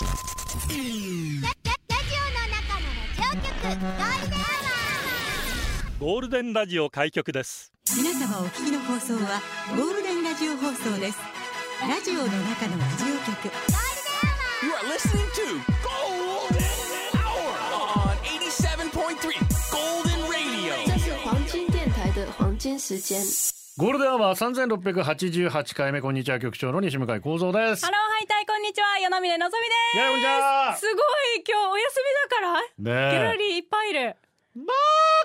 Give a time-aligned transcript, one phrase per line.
[0.00, 7.70] ゴールデンラジオ開局です。
[7.94, 9.42] 皆様お聞きの放送は
[9.76, 11.18] ゴールデンラジオ放送です。
[11.86, 13.50] ラジオの中のラジオ局。
[14.62, 16.64] You are listening to Golden
[17.20, 17.52] Hour
[18.08, 19.36] on 87.3
[19.70, 20.72] Golden Radio.
[20.86, 23.22] 这是黄金电台的黄金时间。
[23.76, 27.84] ゴールデンアワー3688回目こんにちは局長の西向幸三です。
[27.86, 28.39] ハローハイタ
[28.70, 30.06] にちは与那嶺のぞみです。
[30.06, 30.76] こんにちは。
[30.76, 33.10] すごい今日お休みだから。
[33.10, 34.14] ギャラリーいっぱいいる。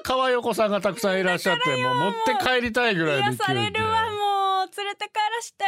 [0.02, 3.44] 可愛いお子さんがたくさんいらっしゃってもう持って帰りたいぐらいの勢いで。
[3.44, 5.64] 癒されるわもう連れて帰らして。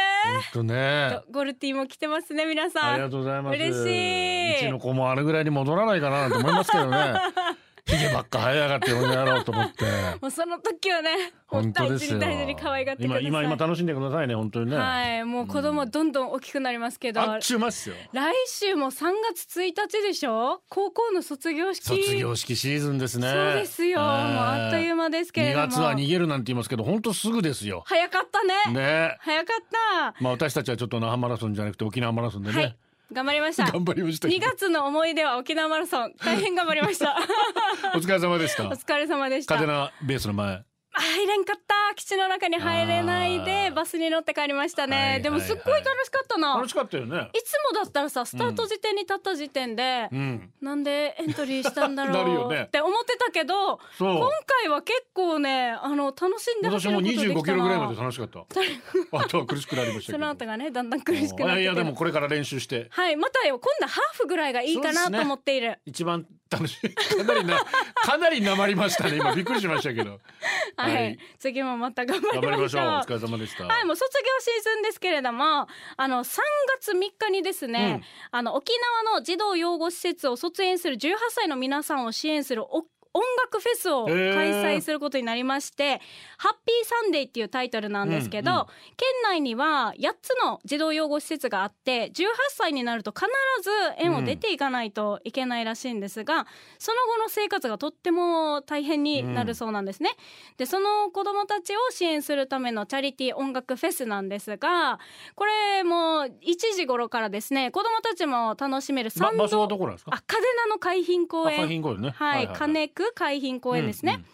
[0.54, 1.20] ほんとね。
[1.30, 2.90] ゴルティも来てますね皆さん。
[2.94, 3.54] ありがとうございます。
[3.54, 4.56] 嬉しい。
[4.56, 7.14] うちの子もあれぐらいに戻らないかななんて思いますけどね
[7.88, 9.84] ひげばっか生えやがってこの野郎と思って。
[10.20, 12.18] もうその時はね本当ですよ。
[12.18, 17.94] 大事に大事に可愛がって今今今楽しんでくださいね本当にね、はいもう子供どんどん大きくなりますけど、あっちゅうますよ。
[18.12, 20.60] 来週も3月1日でしょ？
[20.68, 21.84] 高校の卒業式。
[22.04, 23.30] 卒業式シーズンですね。
[23.30, 25.66] そうですよ、もうあっという間ですけれ2ども。
[25.68, 27.82] 月は逃げるなんて言いますけど本当すぐですよ。
[27.86, 28.74] 早かったね。
[28.78, 29.16] ね。
[29.20, 29.64] 早かっ
[30.12, 30.14] た。
[30.22, 32.76] まあ私たちはちょっと那覇マラソンじゃなくて沖縄マラソンでね、はい
[33.12, 33.70] 頑張りました。
[33.70, 36.14] 頑張りましたけ2ど月の思い出は沖縄マラソン。
[36.22, 37.16] 大変頑張りました。
[37.94, 38.68] お疲れ様でした。
[38.68, 39.54] お疲れ様でした。
[39.54, 40.67] カデナベースの前
[41.00, 41.94] 入れんかった。
[41.94, 43.74] 基地の中に入れないあでー。
[43.74, 47.30] バスに乗って帰りましたね、はいはいでもすっごい楽しかったな、楽しかったよね。
[47.32, 50.50] いつもだったらさスタート時点に立った時点で、うん。
[50.60, 52.62] なんでエントリーしたんだろう ね。
[52.62, 54.30] って思ってたけど今
[54.62, 57.34] 回は結構ねあの楽しんで走私もることできたな。
[57.34, 58.40] 25キロぐらいまで楽しかった。
[59.18, 62.88] あとは苦しくなりましたその後がねだんだん苦しくなっていやでもこれから練習して。
[62.90, 63.58] はいまたよ。
[63.58, 66.94] 今度ハーフぐらいがいいかなと思っている、一番楽しい。
[66.94, 67.58] かなりな
[67.94, 69.16] かなりなまりましたね。
[69.16, 70.20] 今びっくりしましたけど。
[70.76, 71.18] はい、はい。
[71.38, 72.82] 次もまた頑張りましょう。
[72.82, 73.66] お疲れ様でした。
[73.66, 76.38] はい、もう卒業シーズンですけれども、あの3
[76.80, 78.72] 月3日にですね、あの沖
[79.04, 86.00] 縄の児童養護施設を卒園する18歳の皆さんを支援するお音楽フェスを開催することになりまして
[86.38, 86.84] 「ハッピー。
[86.88, 88.64] サンデー」っていうタイトルなんですけど、うんうん。
[88.96, 93.26] 県内には8つの児童養護施設があって18歳になると必
[93.62, 96.46] ず園を出ていかないといけないらしいんですが、
[96.78, 100.10] その後の生活がとっても大変になるそうなんですね。
[100.56, 104.98] でその子どもたちを支援するためのチャリティー音楽フェスなんですが
[105.34, 106.30] これも1
[106.74, 110.12] 時頃からですね子どもたちも楽しめる参ば場所は道どこなんですか？
[110.14, 112.10] あ嘉手納の海浜公あ園海浜公園ね。
[112.10, 114.14] はい、金区海浜公園ですね。
[114.14, 114.26] うんうん。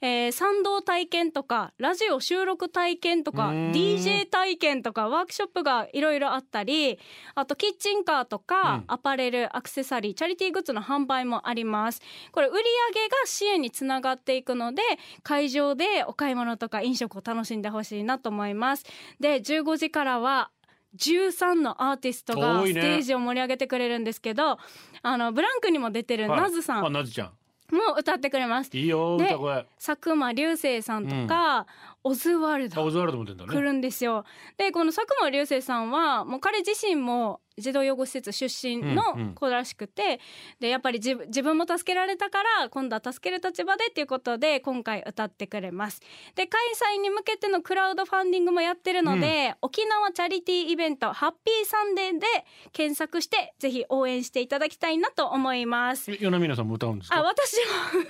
[0.00, 6.98] えー参道体験とかラジオ収録体験とか DJ 体験とかワークショップがいろいろあったり
[7.34, 8.84] あとキッチンカーとか、うん。
[8.88, 12.02] アパレルアクセサリーチャリティーグッズの販売もあります。
[12.32, 14.82] これ売り上げが支援につながっていくので
[15.22, 18.84] 会場でお買い物とか飲食を楽しんでほしいなと思います。
[19.20, 20.50] で15時からは
[20.96, 24.58] 13のアーティストがステージを盛り上げてくれるんですけど、
[25.02, 26.40] あのブランクにも出てるはい。
[26.40, 26.86] ナズさん。
[26.86, 27.32] あナズちゃん
[27.74, 28.70] も歌ってくれます。
[28.76, 29.66] いいよで歌声。
[29.76, 31.66] 佐久間流星さんとか、
[32.02, 33.52] オズワルドあオズワルドも出てんだね。
[33.52, 34.24] 来るんですよ。
[34.56, 40.20] でこの佐久間流星さんはもう彼自身も児童養護施設出身うんうんの子らしくて、
[40.60, 46.00] でやっぱり自分自分も助けられたから今度は助ける立場でっていうことで今回歌ってくれます。
[46.34, 46.60] で開
[46.96, 52.26] 催に向けてのクラウドファンディングもやってるので、沖縄チャリティーイベントハッピーサンデーで
[52.72, 56.10] 検索してぜひ応援していただきたいなと思います。
[56.10, 57.56] え与那嶺さんも歌うんですあか私
[57.94, 58.02] も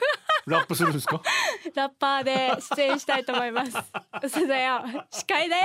[0.47, 1.21] ラップするんですか？
[1.75, 3.73] ラッパーで出演したいと思います。
[4.23, 4.83] 嘘だよ。
[5.11, 5.65] 司会だよ。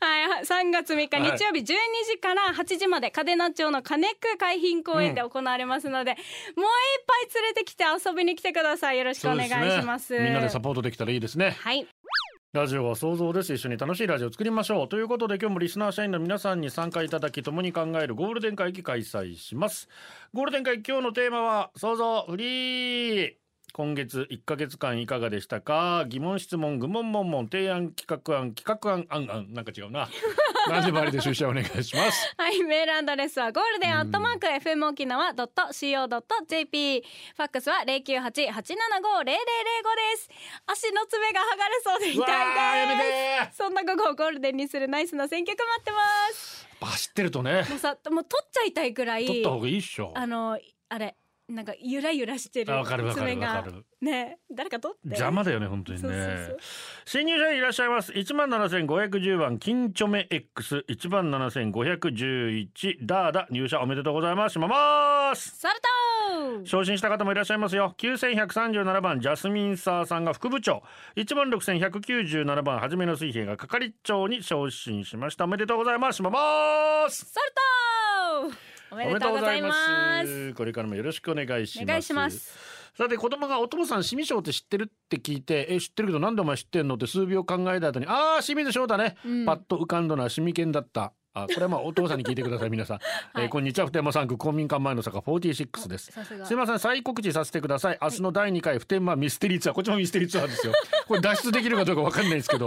[0.00, 6.24] はい、3月3日はい日曜日12時から8時まで嘉手納町の金区海浜公園で行われますので、もういっ
[6.54, 8.98] ぱい連れてきて遊びに来てください。
[8.98, 9.48] よろしくお願い
[9.80, 10.18] します。
[10.18, 11.56] みんなでサポートできたらいいですね。
[11.60, 11.86] はい。
[12.54, 13.52] ラジオは想像です。
[13.52, 14.88] 一緒に楽しいラジオを作りましょう。
[14.88, 19.88] ということで今日もリスナー社員の皆さんに参加いただき共に考えるゴールデン会議開催します。
[20.32, 23.34] ゴールデン会議今日のテーマは想像フリー
[23.72, 26.04] 今月1ヶ月間いかがでしたか？
[26.08, 29.52] 疑問質問愚問問問提案企画案企画案案案。
[29.52, 30.08] なんか違うな。
[30.68, 32.34] 何でもありで出社お願いします。
[32.36, 37.00] はい、メールアドレスはゴールデンアットマーク FM 沖縄 .co.jp
[37.36, 38.56] ファックスは098-875-0005で
[40.16, 40.28] す。
[40.66, 42.98] 足の爪が剥がれそうで痛い
[43.46, 43.56] です。
[43.58, 45.98] そんな午後をゴールデンにするナイスな選曲待ってま
[46.34, 46.68] す。
[46.80, 47.64] 走ってるとね。
[47.68, 49.26] もうさもう取っちゃいたいくらい。
[49.26, 50.12] 取った方がいいっしょ。
[50.14, 50.58] あの
[50.90, 51.16] あれ
[51.48, 52.74] なんかゆらゆらしてる
[53.14, 53.64] 爪が
[54.02, 55.08] ね誰か取って。
[55.08, 56.08] 邪魔だよね本当にね。
[57.06, 58.12] 新入社員いらっしゃいます。
[58.12, 64.52] 1万7510番金チョメ X1 万7511ダーダ入社おめでとうございます。
[64.52, 65.58] しまます。
[65.58, 67.94] サルト昇進した方もいらっしゃいますよ。
[67.96, 70.82] 9137番ジャスミンサーさんが副部長。
[71.16, 75.44] 1万6197番はじめの水平が係長に昇進しました。
[75.44, 76.16] おめでとうございます。
[76.16, 77.24] しまます。
[77.24, 77.52] サル
[78.90, 80.54] おめでとうございます。
[80.54, 82.58] これからもよろしくお願いします。
[82.96, 86.96] さて子供がお父さん清水翔って知ってるって聞いてえ知ってるけどなんでお前知ってんの？
[86.96, 89.46] って数秒考えた後にああ清水翔だね、うん。
[89.46, 91.12] パッと浮かんだのはシミケンだった
[91.42, 92.98] あこれはまあお父さんに聞いてください皆さん、
[93.32, 93.44] はい。
[93.44, 97.98] えーこんにちは普天間産区公民館前の坂46ですさすいません再告知させてください。
[98.00, 100.72] 明日の第2回普天間ミステリーツアーこっちもミステリーツアーですよ。
[101.06, 102.66] これ脱出できるかどうかわかんないですけど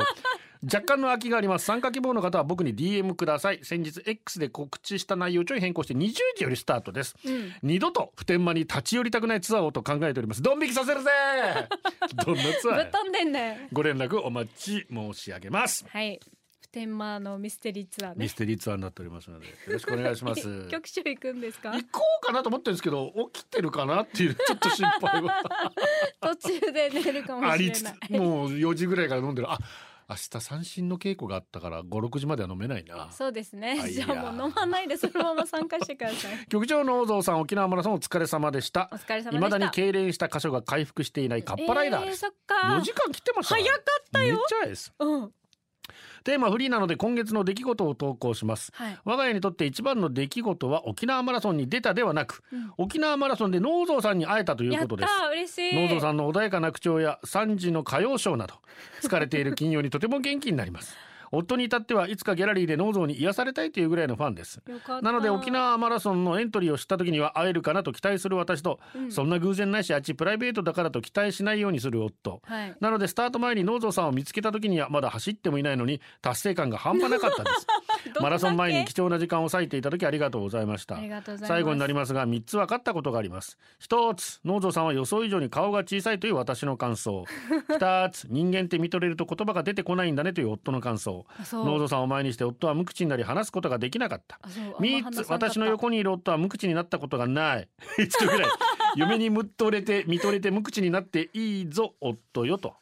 [0.64, 1.66] 若干の空きがあります。
[1.66, 3.60] 参加希望の方は僕に DM ください。
[3.64, 7.52] 先日 X で告知した内容をちょい変更して20時よりスタートです、うん。
[7.64, 10.42] 二度と普天間に立ち寄りたくないツアーをと考えております。
[10.44, 11.10] ドン引きさせるぜ！
[12.26, 12.84] どんなツアーや？
[12.84, 15.84] ぶっ飛んでんねご連絡お待ち申し上げます。
[15.90, 16.20] はい。
[16.24, 16.30] 普
[16.72, 18.16] 天間のミステリーツアーね。
[18.20, 20.42] ミステリーツアーになっておりますのでよろしくお願いします。
[20.70, 21.72] 局長行くんですか？
[21.72, 25.44] 行こうかなと思ってるんですけど起きてるかなっていうちょっと心配は。
[26.22, 27.76] 途中で寝るかもしれない。
[27.76, 29.52] つもう4時ぐらいから飲んでる。
[29.52, 29.58] あ
[30.10, 33.10] 明日三振の稽古があったから56時までは飲めないな。
[33.12, 33.90] そうですね。
[33.90, 36.38] じゃあもう飲まないでそのまま参加してください。
[36.50, 38.90] 局長の大蔵さん沖縄マラソンお疲れ様でした。
[38.92, 39.32] お疲れ様でした。
[39.32, 42.56] 未だに痙攣した箇所が回復していないカッパライダーです、えー、そっか。
[42.78, 44.36] 4時間切ってました早かったよ。
[44.36, 44.94] めっちゃです。
[45.00, 45.34] うん
[46.24, 48.72] テーマフリーなので今月の出来事を投稿します。
[48.74, 49.00] はい。
[49.06, 52.74] 我が家にとって一番の出来事は沖縄マラソンに出たではなく、うん。
[52.78, 55.10] 沖縄マラソンで農蔵さんに会えたということです。
[55.32, 55.76] 嬉しい。
[55.76, 58.56] 農蔵さんの穏やかな口調や3時の歌謡ショーなど
[59.02, 60.96] 疲れている金曜にとても元気になります
[61.32, 64.62] 夫に至ってはいつかギャラリーで農蔵に癒されたいというぐらいのファンです。
[65.02, 69.12] なので沖縄マラソンのエントリーを知った時には会えるかなと期待する私と、うん。
[69.12, 72.42] そんな偶然ないしあっちプライベートだからと期待しないようにする夫。
[72.44, 72.76] はい。
[72.80, 77.68] なのでスタート前に農蔵さんを見つけた時にはまだ走ってもいないのに達成感が半端なかったです
[78.22, 80.98] マラソン前に貴重な時間を割いていた時ありがとうございました。
[81.38, 83.58] 最後になりますが3つ分かったことがあります。
[83.82, 87.26] 1つ農蔵さんは予想以上に顔が小さいという私の感想。
[87.70, 91.26] 2つ人間って見とれると言葉が出てこないんだねという夫の感想。
[91.52, 94.40] 農蔵さんを前にして夫は無口になり話すことができなかった。
[94.42, 94.64] あそう。
[94.64, 97.68] あんま3つ私の横にいる夫は無口になったことがない。
[97.98, 98.50] 一度ぐらい
[98.96, 102.76] 嫁にむっとれて見とれて無口になっていいぞ夫よと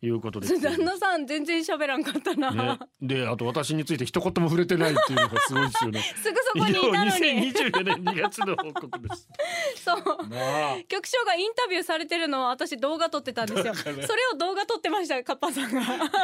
[0.00, 0.60] いうことです。
[0.60, 6.00] 旦那さん全然喋らんかったな、ね、であと私について一言も触れてないっていうのがすごいですよね。
[6.22, 7.10] すぐそこにいたのに。
[7.52, 9.28] 2024年2月の報告です。
[9.84, 10.04] そう。
[10.88, 13.74] 局長がインタビューされてるのを私動画撮ってたんですよ。
[13.74, 13.92] それ
[14.32, 15.80] を動画撮ってましたカッパさんが。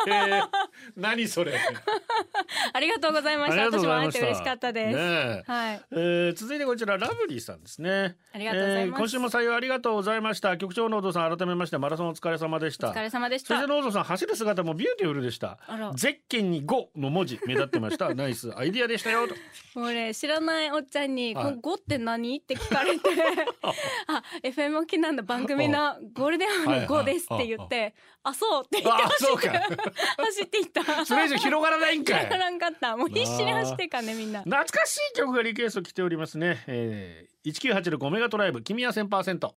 [0.06, 0.48] えー、
[0.96, 1.58] 何それ。
[2.72, 4.20] ありがとうございまありしたがとうございました。
[4.20, 5.42] 私も会えて嬉しかったです、ねえ。
[5.46, 5.82] はい。
[5.90, 8.16] えー続いてこちらラブリーさんですね。
[8.32, 9.00] ありがとうございます。
[9.00, 10.56] えー今週も採用ありがとうございました。
[10.56, 12.90] 局長のお父さん改めましてマラソンお疲れ様でした。
[12.90, 15.58] お疲れ様でしたそしてノーゾさん走る姿もビューティフルでした。
[15.96, 18.12] ゼッケンに5の文字目立ってました。
[18.14, 18.52] ナイス。
[18.56, 19.34] アイディアでしたよと。
[19.78, 21.44] もうね知らないおっちゃんに「はい。
[21.44, 23.08] この5って何?」って聞かれて
[24.06, 29.48] 「あ FM 沖縄の番組のゴールデンアワーの5です」って言って「あそう」って言ってあそうか。
[30.18, 31.04] 走っていった。
[31.06, 32.28] それ以上広がらないんかい。
[32.28, 32.96] らんかった。
[32.96, 34.40] もう必死に走ってっからねみんな。
[34.42, 39.54] 懐かしい曲がリクエスト来ておりますね、えー、1986オメガトライブ君は1000%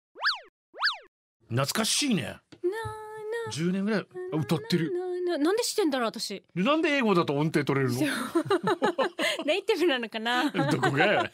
[1.49, 2.39] 懐かしいね
[3.51, 4.93] 10年ぐらい歌ってる。
[5.39, 6.43] なんで知ってんだろう私。
[6.55, 7.99] でなんで英語だと音程取れるの？
[9.45, 10.51] ネイティブなのかな？
[10.51, 11.31] どこがや？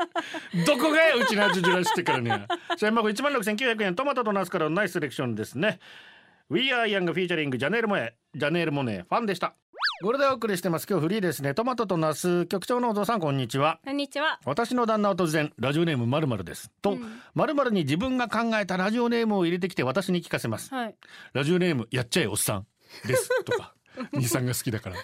[0.67, 1.15] どこがや？
[1.17, 2.47] うちの味ジュラ知ってからね
[2.79, 3.95] 社員箱1万6900円。
[3.95, 5.79] トマトとナスからのナイスセレクションですね。
[6.51, 9.55] We are Young フィーチャリングジャネールモエジャネールモネファンでした
[10.03, 10.87] これでお送りしてます。
[10.91, 11.55] 今日フリーですね。
[11.55, 12.47] トマトとナス。
[12.47, 13.79] 局長のお父さんこんにちは。
[13.85, 14.41] こんにちは。
[14.45, 16.73] 私の旦那は突然ラジオネームまるまるです。
[16.83, 16.99] と
[17.35, 20.75] まるまるに自分が考えたラジオネームを入れてきて私に聞かせます。
[20.75, 20.97] はい。
[21.35, 22.67] ラジオネームやっちゃえおっさん。
[23.07, 23.29] です。
[23.45, 23.75] とか
[24.13, 24.97] 兄さんが好きだから。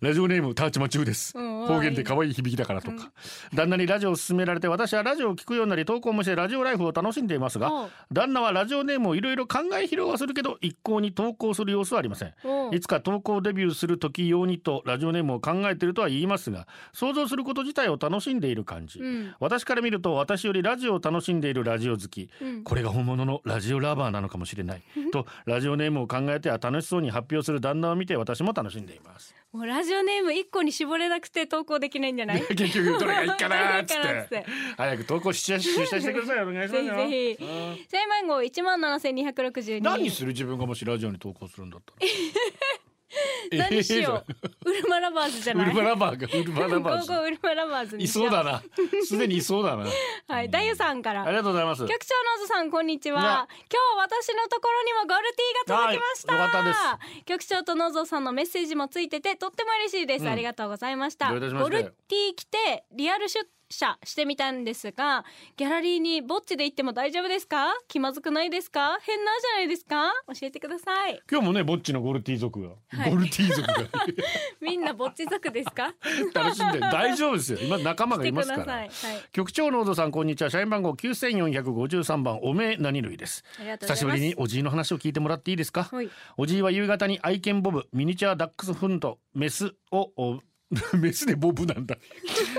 [0.00, 1.36] ラジオネームターチマチューです。
[1.36, 3.10] うん方言で可愛い響きだからとか。
[3.52, 7.90] 旦那にラジオを勧められて私はラジオを聞くようになり投稿もしてラジオライフを楽しんでいますおがう。
[8.12, 12.34] 旦那はラジオネームをいろいろ考え広がするけど一向に投稿する様子はありません。
[12.72, 19.34] いつか投稿デビューする時用にとラジオネームを考えているとは言いますが想像すること自体を楽しんでいる感じ、うん。
[19.40, 22.64] 私から見ると私よりラジオを楽しんでいるラジオ好き、うん。
[22.64, 24.82] これが本物のラジオラバーなのかもしれない。
[25.12, 29.34] とラジオネームを考えては楽しそうに発表する旦那を見て私も楽しんでいます。
[29.52, 32.42] もうラジオネーム一個に絞れなくて投稿できないんじゃない？
[32.54, 34.44] 結局どれがいいかなーっつって。
[34.44, 36.96] て 早く投稿し出社してくださいお願いしますよ。
[36.96, 37.44] ぜひぜひ。
[37.44, 37.78] うん。
[37.88, 39.80] 生番号一万七千二百六十二。
[39.84, 40.28] 何する？
[40.28, 42.06] 自分がもしラジオに投稿するんだったら
[43.52, 44.24] 何しよ
[44.64, 44.70] う。
[44.70, 45.66] ウルマラバーズじゃない？
[45.66, 48.62] ウルマラバーがウルマラバーゴーゴーウルマラバーズいそうだな。
[49.04, 49.86] すでにいそうだな。
[50.28, 51.22] はい、ダユさんから。
[51.24, 51.82] ありがとうございます。
[51.82, 53.20] 局長のずさんこんにちは。
[53.20, 60.28] ね今日私のところにもゴールティーが届きました、はいよかった局長とのぞさんのメッセージもついててとっても嬉しいです、うん。
[60.28, 61.32] ありがとうございました。
[61.32, 65.24] ゴルティー来てリアル出写してみたんですが
[65.56, 67.72] ギャラリーにぼっちで行っても大丈夫ですか？
[67.88, 68.98] 気まずくないですか？
[69.02, 70.12] 変なじゃないですか？
[70.28, 71.20] 教えてください。
[71.30, 73.10] 今日もねぼっちのゴルティ族が、はい。
[73.10, 73.74] ゴルティ族が。
[74.60, 75.94] みんなぼっち族ですか？
[76.34, 77.58] 楽しんで大丈夫ですよ。
[77.60, 78.72] 今仲間がいますから。
[78.72, 78.90] はい。
[79.32, 80.50] 局長の小野さんこんにちは。
[80.50, 83.44] 社員番号9453番おめえ何類です。
[83.80, 85.84] 久しぶりにおじいの話を聞いてもらっていいですか？
[85.90, 86.08] はい。
[86.36, 90.40] おじいは夕方に愛犬ボブミニチュアダックスフントメスをお
[90.98, 91.96] メスでボブなんだ。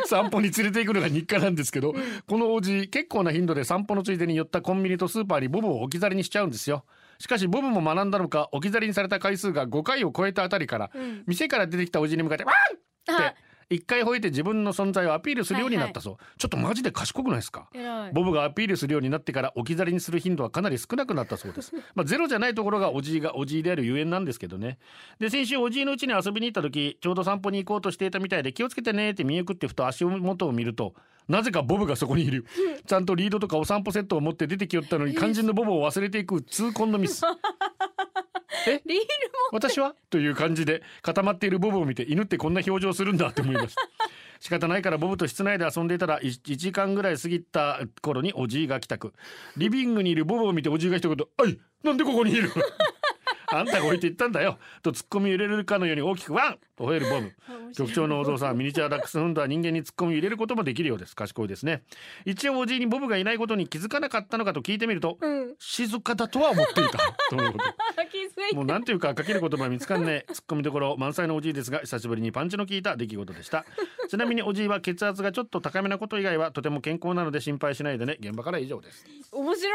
[0.06, 1.94] 散歩に連れて行くのが日課なんですけど、
[2.26, 6.86] このおじい結構な頻度で散歩のついでに寄ったコンビニとスーパーにボブを置き去りにしちゃうんですよ。
[7.20, 11.24] しかしボブも学んだのか置き去りにされた回数が5回を超えたあたりから、ん。
[11.28, 13.36] 店から出てきたおじいに向かって「ワン!」っあて
[13.70, 17.68] 一回吠えて自分の存在をアピールするようになったそう、ちょっとマジで賢くないですか？
[18.14, 21.74] ボブがアピールするようになってから置き去りにする頻度はかなり少なくなったそうです。
[21.94, 24.78] まあゼロじゃないところがおじいがおじいであるゆえんなんですけどね。
[25.20, 30.94] で先週おじいのうちに遊びに行った時ちょうど散歩に行こうとしていたみたいで気をつけてねって見送ってふと足元を見ると
[31.28, 32.46] なぜかボブがそこにいる。
[32.88, 37.22] ちゃんとリードとかお散歩セットを持って出てきよったのに肝心のボブを忘れていく痛恨のミス。
[38.68, 38.82] え？
[38.86, 39.06] リール
[39.52, 39.96] 私は？
[40.10, 43.82] という感じで固まっているボブを見て犬ってこんな表情するんだって思いました。
[44.40, 49.14] 仕方ないからボブと室内で遊んでいたら 1, 時間ぐらい過ぎた頃におじいが帰宅
[49.56, 51.60] リビングにいるボブを見ておじいが一言「おい！
[51.84, 52.52] なんでここにいる?
[53.52, 54.60] 」あんたが置いていったんだよ！
[54.84, 56.54] とツッコミを入れるかのように大きくワン！
[56.54, 57.34] と吠えるボブ
[57.76, 61.16] 局長のお父さんミニチュアダックスフンドは人間にツッコミを入れることもできるようです。
[61.16, 61.84] 賢いですね。
[62.26, 65.56] 一応おじいにボブがいないことに気づかなかったのかと聞いてみると、うん。
[65.60, 67.00] 静かだとは思っていた。
[67.30, 67.66] とのこと。
[68.56, 70.34] もうなんていうかかける言葉見つかんねえ。
[70.34, 73.66] ツッコミどころ満載のおじいですが久しぶりにパンチの効いた出来事でした。
[74.08, 79.06] ちなみにおじいは血圧がちょっと高めなこと以外はとても健康なので心配しないでね現場からは以上です。
[79.32, 79.72] 面白い。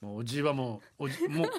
[0.00, 1.50] もうおじいはもうおじもう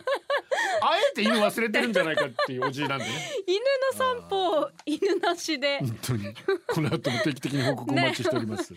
[0.82, 3.12] あえて犬忘れてるんじゃないかっていうおじいなんでね。
[3.48, 5.80] 犬の散歩を犬なしで。
[5.80, 6.34] 本当に。
[6.68, 8.74] この後も定期的に報告お待ちしております、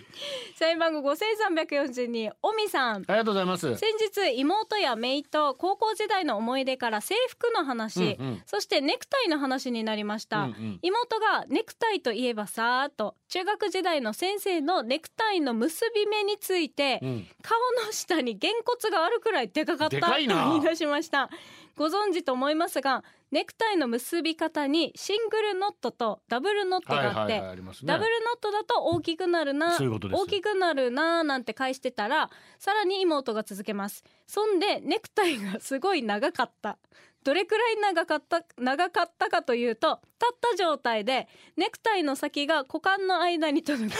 [0.58, 2.96] 社員番号5342おみさん。
[2.96, 3.76] ありがとうございます。
[3.76, 8.42] 先日妹や姪と高校時代の思い出から制服の話、うんうん。
[8.46, 10.78] そしてネクタイの話になりました、うんうん。
[10.82, 17.26] 妹がネクタイといえばさーと中学時代の先生のネクタイの結び目について、うん。
[17.42, 21.30] 顔の下にげんこつがあるくらいでかかったと言い出しました。
[21.76, 23.02] ご存知と思いますが
[23.34, 34.04] ネクタイの結び方にシングルノットとダブルノットがあって、ダブルノットだと大きくなるな大きくなるななんて返してたらさらに妹が続けます。
[34.28, 36.78] そんでネクタイがすごい長かった。
[37.24, 41.26] どれくらい長かった長かったかというと立った状態で
[41.56, 43.96] ネクタイの先が股間の間に届く。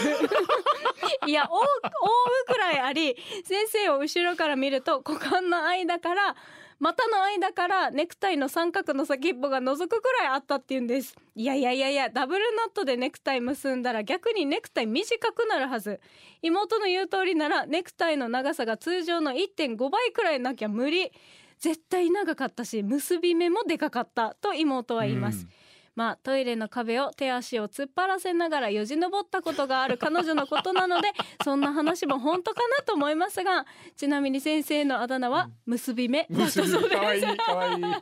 [1.27, 6.35] いや覆うくらいあり先生を後ろから見ると股間の間から
[6.79, 11.15] 股の間からネクタイの三角の先っぽが覗くくらいあったっていうんです。
[11.35, 16.01] いやいやいやいやダブルナットでネクタイ結んだら逆にネクタイ短くなるはず。
[16.41, 21.11] 妹の言う通りならネクタイの長さが通常の1.5倍くらいなきゃ無理。
[21.59, 25.49] 絶対長かったし結び目もでかかったと妹は言います、うん。
[25.95, 31.09] まあトイレの壁を手足を突っ張らせながらよじ登ったことがある彼女のことなので
[31.43, 36.89] そんな話も本当かなと思いますがちなみに先生のあだ名は結び目だったそうです。
[37.37, 37.83] かわいい。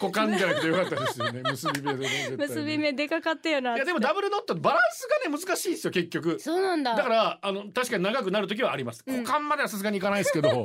[0.00, 1.42] 股間じゃなくてよかったですよね。
[1.42, 6.38] 結び目でね結び目でかかったよないやでもダブルノットバランスがね難しいですよ結局。
[6.38, 6.94] そうなんだ。
[6.94, 9.02] だからあの確かに長くなる時はあります。
[9.06, 9.16] うん。
[9.22, 10.62] 股間まではさすがにいかないですけど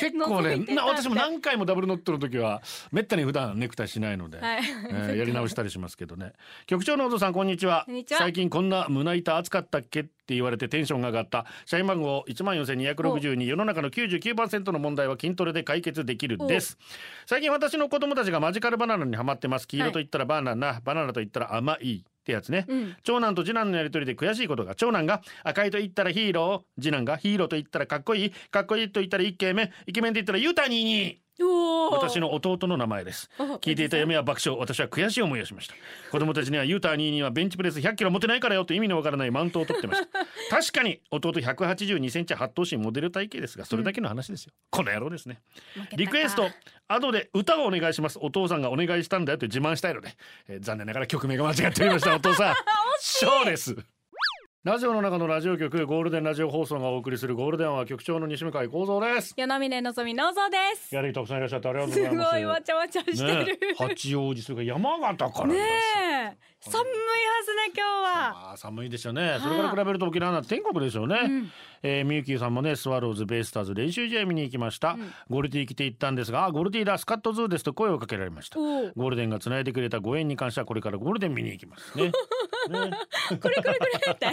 [0.00, 2.62] 結構ね 私も何回もダブルノットの時は
[2.92, 4.62] めったに普段ネクタイしないので、はい。
[4.90, 6.32] えーやり直したりしますけどね。
[6.66, 7.86] 局長のお父さんこんにちは。
[8.06, 11.46] 最近こんな胸板熱かったっけって言われてテンションが上がった。
[11.64, 16.78] 社員番号1万4262世の中の99%の問題は筋トレで解決できるです。
[17.26, 19.66] 最近私の子供たちがマジカルバナナにハマってます。
[19.68, 22.96] 黄色と言ったらバナナ、バナナと言ったら甘いってやつね、うん。
[23.04, 24.74] 長男と次男のやりとりで悔しいことが。
[24.74, 26.82] 長男が赤いと言ったらヒーロー。
[26.82, 28.32] 次男がヒーローと言ったらかっこいい。
[28.50, 33.30] かっこいいと言ったらイケメンイケメンと言ったらユタニーに私の弟の名前です。
[33.38, 34.58] お聞いていた嫁は爆笑。
[34.58, 35.74] 私は悔しい思いをしました。
[36.10, 40.08] 子供たちにはユータニーにはベンチプレス100キロ持てないからよと意味のわからないマウントを取ってました。
[40.50, 45.40] 確かに弟182センチ八頭身モデル体型ですがそれだけの話ですよ、この野郎ですね。
[45.96, 46.50] リクエスト
[46.88, 48.18] 後で歌をお願いします。
[48.20, 50.16] お父さんがお願いしたんだよと自慢したいので、
[50.48, 52.14] えー残念ながら曲名が間違っておりました。
[52.16, 52.54] お父さん
[52.98, 53.76] そうです
[54.66, 59.32] ラジオの中のラジオ局ゴールデンラジオ放送がお送りするゴールデンは局長の西向井光三です。
[59.36, 60.90] 与那嶺のぞみのぞです。
[60.90, 62.32] ギャラリーたくさんいらっしゃってありがとうすございます。
[62.32, 65.54] ごいわちゃわちゃしてねる、八王子それから山形からね
[66.58, 66.96] 寒いは
[67.46, 68.56] ずね今日は。
[68.56, 69.38] 寒いですよね。
[69.40, 71.52] それから比べると沖縄なんて天国ですよね、うん。
[71.84, 75.14] えー、みゆきさんもねスワローズベイスターズ練習試合見に行きました、ん。
[75.30, 78.58] ゴルティ来て行ったんですがあゴルティだスカットズーですと声をかけられました。
[78.58, 82.10] ゴールデンがつないでくれたご縁に関してはこれからゴールデン見に行きますね
[82.68, 82.90] ね
[83.40, 84.26] これこれこれって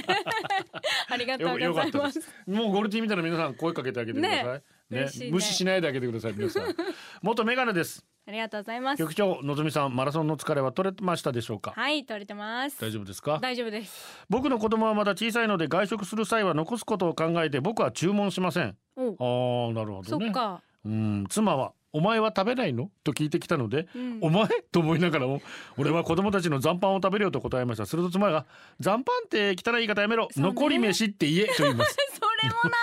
[1.10, 2.32] ありがとうございますす。
[2.48, 4.46] もうゴルティ見たら皆さん声かけてあげてください。
[4.46, 6.76] ねね無視しないであげてください皆さん。
[7.22, 8.06] 元メガネです。
[8.26, 11.74] ありがとうございます局長のぞみさんマラソンの疲れは取れましたでしょうか？
[11.76, 13.40] はい取れてます大丈夫ですか？
[13.42, 18.78] 大丈夫です僕の子供はまだ小さいので外食する際は残すことを考えて僕は注文しません。
[18.96, 20.26] おああなるほどね。
[20.26, 21.74] そっかうん妻は？
[21.94, 22.90] お前は食べないの？
[23.04, 24.18] と聞いてきたので、うん。
[24.22, 24.48] お前？
[24.72, 25.42] と思いながらも
[25.78, 27.86] 俺は子供たちの残飯を食べるよと答えました。
[27.86, 28.46] すると妻が
[28.80, 30.30] 残飯って汚い言い方やめろ、ね。
[30.36, 31.96] 残り飯って言えと言います。
[32.20, 32.78] そ れもな。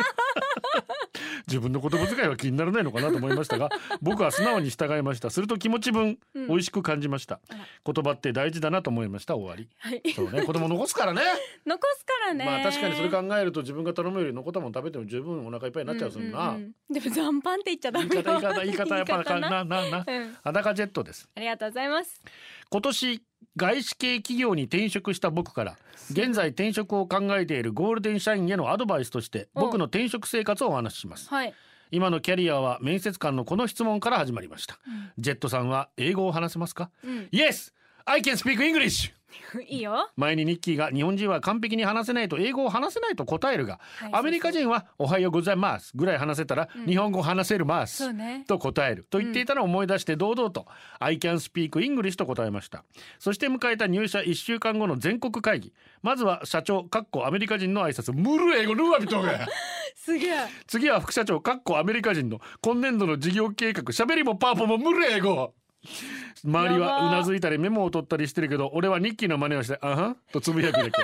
[1.47, 5.31] 自分の言葉遣いは気にならないのかなと思いましたが 僕は素直に従いました。
[5.31, 6.47] すると気持ち分、うん。
[6.47, 7.41] 美味しく感じました。
[7.85, 9.35] 言葉って大事だなと思いました。
[9.35, 9.69] 終わり。
[9.79, 10.03] はい。
[10.15, 10.43] そうね。
[10.43, 11.23] 子供残すからね。
[11.67, 12.45] 残すからね。
[12.45, 16.75] まあ確かにそれ考えると自分が頼むより残ったもの食べても十分お腹いっぱいになっちゃうするな、んんん。
[16.89, 20.05] でも残飯って言っちゃダ言い方言い方言い方やっぱななな。
[20.07, 20.37] うん。
[20.45, 21.29] 裸ジェットです。
[21.35, 22.23] ありがとうございます
[22.71, 23.23] 今年
[23.57, 25.77] 外資系企業に転職した僕から
[26.13, 31.29] 現在転職を考えているゴールデン社員へのアドバイスとしてうん僕の転職生活をお話しします。
[31.29, 31.55] はい。
[31.91, 34.79] 今のキャリアは面接官のこの質問から始まりました、ん。
[35.19, 37.29] ジェットさんは英語を話せますか、うん。
[37.33, 37.73] Yes!
[38.05, 39.13] I can speak English
[39.69, 40.11] いいよ。
[40.17, 45.93] 前にニッキーが日本人は完璧に話せないと英語を話せないと答えるが、はいアメリカ人はおはようございます。
[45.95, 48.11] ぐらい話せたら、日本語話せるます。
[48.45, 49.07] と答える。
[49.11, 50.67] と言っていたのを思い出して堂々と、
[50.99, 52.85] I can speak English と答えました。
[53.19, 55.73] そして迎えた入社1週間後の全国会議。
[56.03, 59.29] まずは社長かっこアメリカ人の挨拶ムル英語ルーワビトゲ
[59.97, 60.33] すげえ。
[60.67, 65.55] 次は副社長かっこアメリカ人の今年度の事業計画喋りもパーポもムル英語
[66.45, 70.93] 周りはうなずいたりメモを取ったりしてるけど俺はニッキーの真似をして「あはん」とつぶやくだけ。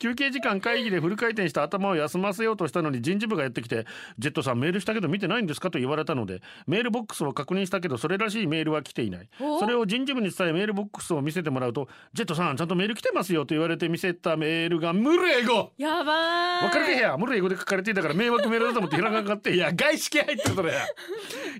[0.00, 3.86] 休憩時間会議でフル回転した頭を休ませようとしたのに人事部がやってきて
[4.18, 9.28] 「ジェットさんメールしたけど見てないんですか?」と言われたのでメールボックスを確認したけどそれらしいメールは来ていない。
[9.40, 15.72] おそれを人事部に伝えメールボックスを見せてもらうと「ジェットさんちゃんとメール来てますよ」と言われて見せたメールがムル英語。
[15.78, 16.64] やばーい。
[16.64, 20.72] わかるかへやムル英語で書かれていたから迷惑メールだと思ってひらがなかっていや外資系入ってるそれ。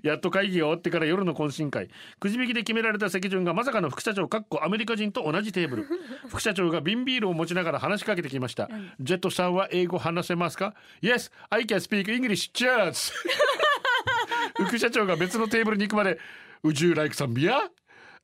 [0.03, 1.89] やっと会議が終わってから夜の懇親会
[2.35, 5.87] くじ引きで決められた席順がまさかの副社長かっこアメリカ人と同じテーブル。
[6.29, 12.51] 副社長が瓶ビールを持ちながら話しかけてきました、ジェットさんは英語話せますか？Yes I can speak English.
[12.53, 13.13] Cheers!
[14.67, 16.19] 副社長が別のテーブルに行くまで
[16.63, 17.53] Would you like some beer?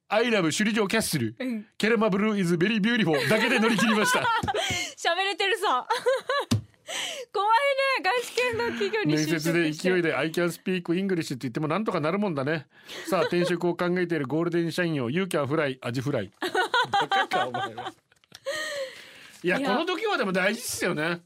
[0.10, 1.36] I love 首里城キャッスル、
[1.78, 3.30] ケラマブルー is very beautiful.
[3.30, 4.20] だけで乗り切りました。
[4.98, 5.88] 喋れてるさ
[7.32, 7.50] 怖い
[8.00, 12.68] ね外資系の企業に面接で勢いで I can speak English って言ってもなんとかなるもんだね。
[13.08, 16.32] さあ転職を考えているゴールデン社員を You can fly アジフライ
[16.92, 17.76] バカかお前。
[17.76, 17.94] は
[19.44, 19.70] いやいや。
[19.70, 21.22] この時はでも大事っすよね。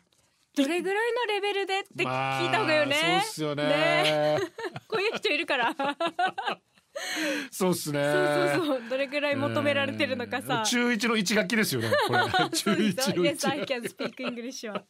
[0.56, 2.06] どれぐらいのレベルでって聞い
[2.50, 3.64] た方がいいよね、まあそうっすよね。
[3.64, 4.40] ね。
[4.88, 5.76] こういう人いるから。
[7.52, 8.02] そうっすね。
[8.02, 8.90] そうそうそう。
[8.90, 12.50] どれぐらい求められてるのかさ、中一の一学期ですよねこれ。
[12.50, 13.36] 中一の一。
[13.36, 14.82] Yes, I can speak English は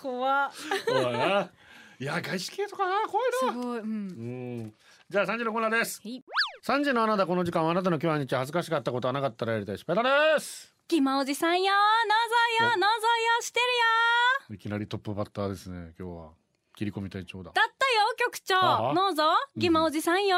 [0.00, 0.50] 怖っ。
[0.88, 1.50] おいな。
[2.00, 3.52] いや外資系とかな怖いな。
[3.52, 3.92] すごい、うん、う
[4.66, 4.74] ん。
[5.10, 6.00] じゃあ3時のコーナーです。
[6.02, 6.22] はい。
[6.64, 10.74] 3時のあなたこの時間はあなたの今日日恥ずかしかったことはなかったらやりたいスペダです。
[10.86, 11.72] ギマおじさんよ。
[12.60, 12.76] 謎よ。
[12.76, 12.86] 謎よ。
[13.40, 13.66] してる
[14.50, 14.56] よ。
[14.56, 16.30] いきなりトップバッターですね今日は。
[16.76, 17.50] 切り込み隊長だ。
[17.50, 17.77] だったよ
[18.28, 19.22] 局長ノーゾ
[19.56, 20.36] ギマおじさんよ。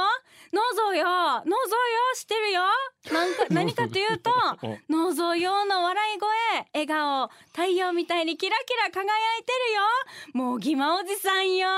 [0.52, 1.04] ノーゾよ。
[1.04, 1.56] ノーゾよ。
[2.14, 2.62] してるよ。
[3.12, 4.30] なんか 何かというと
[4.62, 6.30] おノーゾよの笑い声
[6.72, 9.02] 笑顔太陽みたいにキラキラ輝
[9.38, 9.82] いてるよ。
[10.34, 11.68] もうギマおじさんよ。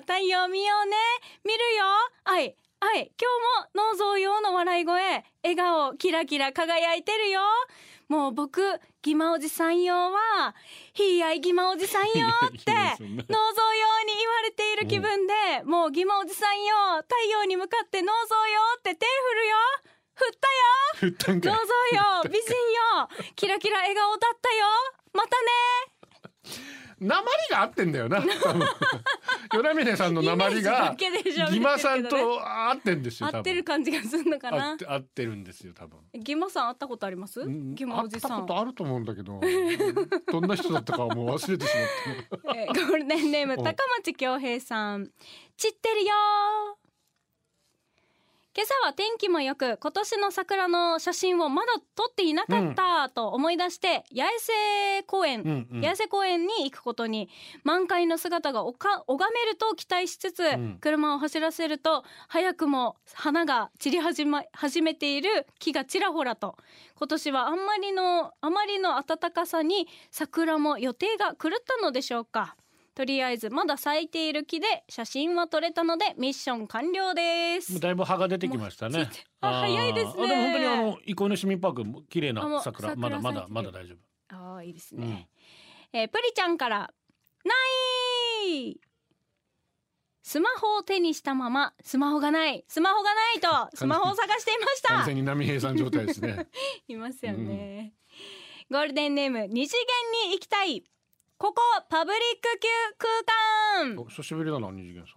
[0.00, 0.96] 太陽見ようね。
[1.44, 1.84] 見るよ。
[2.24, 7.40] はいはい今日もノーゾよの笑い声笑顔キラキラ輝いてるよ
[8.08, 8.62] もう僕
[9.02, 10.54] ギマおじさんよは
[10.94, 12.10] ひいあいギマおじさんよ
[12.46, 19.56] っていやいやそんなノーゾー用に言われている気分で、もうギマおじさんよ太陽に向かってノーゾーよって手振るよ。
[20.14, 20.62] 振ったよ。
[20.94, 21.52] 振ったんかい。
[21.52, 24.66] ノーゾーよ美人よキラキラ笑顔だったよ。
[25.12, 25.36] また
[27.00, 39.40] 訛りが合ってんだよな与那嶺さんの訛りがイメージだけでしょギマさんと合ってんですよ合ってる感じがするのか多分合なって合ってるんですよ多分ギマさん会ったことありますうんギマおじさんあると思うんだけど
[40.32, 41.72] どんな人だったかもう忘れてし
[42.32, 45.10] まったえーゴールデンネーム高町恭平さん
[45.56, 46.12] 散ってるよ
[48.58, 55.80] 今朝は天気も良く今年の桜の写真をまだ撮っていなかったと思い出して、八重瀬公園、うんうん。
[55.80, 57.28] 八重瀬公園に行くことに
[57.62, 60.78] 満開の姿がおか拝めると期待しつつ、ん。
[60.80, 66.56] 車を走らせると早くも花が散り始,、ま、始めている木がちらほらと。
[66.96, 72.56] 今年はあんまりのあまりの暖かさに桜も予定が狂ったのでしょうか
[72.98, 77.78] とりあえずまだ咲いている木で写真は撮れたのでミッション完了です。
[77.78, 79.08] だいぶ葉が出てきましたね。
[79.40, 80.24] あー早いですね。
[80.24, 83.98] あでも本当にあの憩いの市民パークも綺麗な桜桜まだまだまだ大丈夫。
[84.26, 85.28] 可愛いですね、
[85.92, 86.92] えープリちゃんから
[87.44, 87.54] な
[88.48, 88.80] い
[90.24, 92.64] スマホを手にしたままスマホがない。
[92.66, 94.94] スマホがないとスマホを探していました。
[94.94, 96.48] 完全に波平さん状態ですね。
[96.88, 97.94] いますよね、
[98.68, 99.76] ゴールデンネーム二次
[100.24, 100.82] 元に行きたい
[101.38, 104.02] ここパブリック級空間。
[104.02, 105.14] お久しぶりだな二次元さ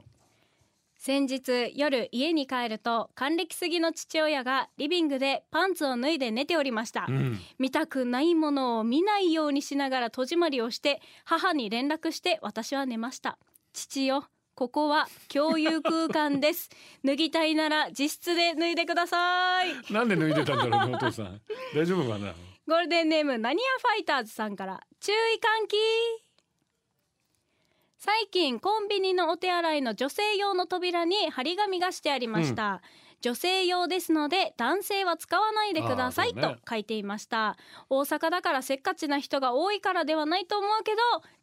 [0.96, 7.40] 先日夜家に帰ると還暦すぎの父親がリビングでパンツを脱いで寝ておりました、んうん。
[7.58, 13.40] 見たくないものを見ないようにしながら戸締まりをして母に連絡して私は寝ました。
[13.74, 16.70] 父よここは共有空間です。
[17.04, 19.92] 脱ぎたいなら自室で脱いでください。
[19.92, 21.42] なんで脱いでたんだろうねお父さん。
[21.74, 22.32] 大丈夫かな？
[22.68, 25.78] ゴールデンネームナニアファイターズさんから注意喚起。
[27.98, 32.84] 最近コンビニのお手洗いの女性用の扉に張り紙がしてありました、
[33.20, 37.58] 女性用ですので男性は使わないでくださいと書いていました。
[37.90, 40.98] 大阪だからせっかちな人が多いからではないと思うけど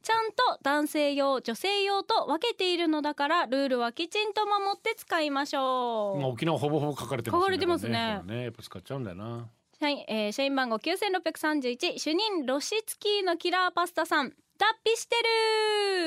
[0.05, 6.21] ちゃんと男性用女性用と分けているのだからルールはきちんと守って使いましょう。
[6.21, 7.40] まあ沖縄ほぼほぼ書かれてますね。
[7.40, 8.23] 書かれてますね。
[8.25, 9.49] ねやっぱ使っちゃうんだよな
[9.80, 14.32] 社員、えー社員番号9631主任ロシツキーのキラーパスタさん。
[14.58, 15.14] 脱皮して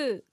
[0.09, 0.25] る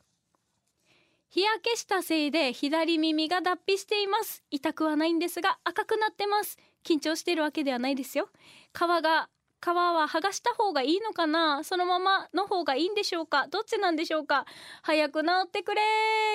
[1.29, 4.42] 日焼けしたせいで左耳が脱皮しています。
[4.51, 6.59] 痛くはないんですが赤くなってます。
[6.85, 8.29] 緊張してるわけではないですよ。
[8.74, 9.29] 皮が
[9.61, 11.62] 皮は剥がした方がいいのかな？
[11.62, 13.46] そのままの方がいいんでしょうか？
[13.46, 14.46] どっちなんでしょうか？
[14.83, 15.83] 早く治ってくれ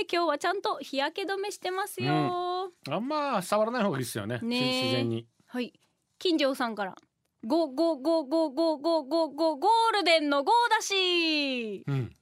[0.09, 4.39] 今日はちゃんと日焼け止めしてますよ、あんま触らない方がいいですよね。
[4.41, 5.27] ねえ自然に。
[5.47, 5.73] はい
[6.23, 6.95] 金城さんから。
[7.45, 11.83] ゴゴゴゴゴゴゴゴゴールデンのゴーだし。
[11.85, 12.15] うん。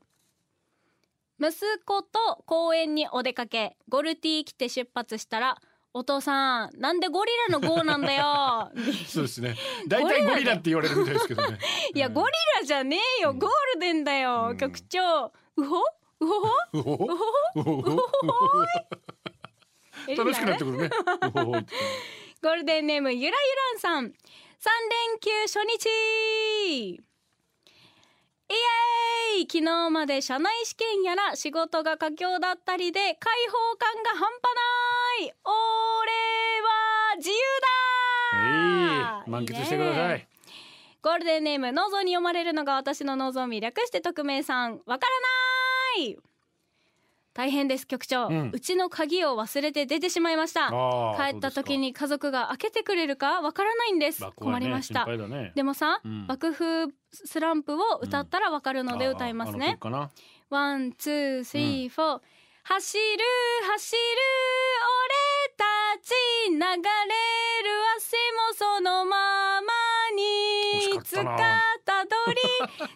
[1.39, 3.77] 息子と公園にお出かけ。
[3.87, 5.55] ゴルティ着て出発したら
[5.93, 8.71] お父さんなんでゴリラのゴーなんだよ。
[9.05, 9.55] そうですね。
[9.87, 11.59] 大体ゴリラって言われるみたいですけどね。
[11.93, 13.33] いやゴリラじゃねえよ。
[13.35, 14.57] ゴールデンだよ、うん。
[14.57, 15.31] 局長。
[15.57, 17.13] うほうほほうほほ
[17.55, 18.65] うほほ
[20.17, 20.89] 楽しくなってくるね。
[21.27, 21.73] うほほって
[22.43, 24.05] ゴールデンネームゆらゆらんさん。
[24.05, 24.13] 3連
[25.19, 29.47] 休初日イエーイ。
[29.47, 34.27] 昨日まで社内試験やら仕事が佳境だったりで開放感が半端
[35.21, 35.33] ない。
[35.45, 35.51] 俺
[36.63, 37.35] は自由
[38.33, 39.29] だはい。
[39.29, 40.17] 満喫してください。
[40.17, 40.27] ね。
[41.03, 44.81] ゴールデンネームノーゾーに読まれるのが私のノーゾーミ略して匿名さん。
[44.87, 46.17] わからない
[47.33, 50.69] 大変です局長、ううんちの鍵を忘れて出てしまいました。
[51.17, 54.29] 帰った時に家族が開けてくれるかわからないんです、ね。
[54.35, 55.05] 困りました。
[55.05, 55.53] ね。
[55.55, 56.27] でもさ、うん。
[56.27, 59.79] 爆風スランプを歌ったらわかるので歌いますね。
[60.49, 62.21] One two three four。
[62.63, 63.01] 走る
[63.71, 63.99] 走る
[65.01, 65.65] 俺た
[65.99, 66.13] ち
[66.51, 66.71] 流れる
[67.97, 69.73] 汗もそのまま
[70.15, 71.23] にいつか
[71.91, 72.37] たどり